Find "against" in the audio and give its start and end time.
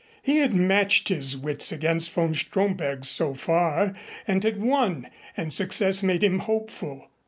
1.71-2.11